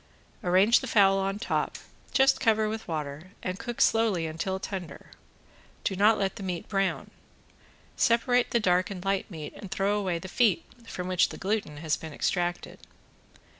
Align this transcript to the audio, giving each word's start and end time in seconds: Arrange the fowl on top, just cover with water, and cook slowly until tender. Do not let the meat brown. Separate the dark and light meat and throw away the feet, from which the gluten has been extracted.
Arrange 0.43 0.79
the 0.79 0.87
fowl 0.87 1.19
on 1.19 1.37
top, 1.37 1.77
just 2.11 2.39
cover 2.39 2.67
with 2.67 2.87
water, 2.87 3.33
and 3.43 3.59
cook 3.59 3.79
slowly 3.79 4.25
until 4.25 4.59
tender. 4.59 5.11
Do 5.83 5.95
not 5.95 6.17
let 6.17 6.37
the 6.37 6.41
meat 6.41 6.67
brown. 6.67 7.11
Separate 7.95 8.49
the 8.49 8.59
dark 8.59 8.89
and 8.89 9.05
light 9.05 9.29
meat 9.29 9.53
and 9.55 9.69
throw 9.69 9.99
away 9.99 10.17
the 10.17 10.27
feet, 10.27 10.65
from 10.87 11.07
which 11.07 11.29
the 11.29 11.37
gluten 11.37 11.77
has 11.77 11.97
been 11.97 12.13
extracted. 12.13 12.79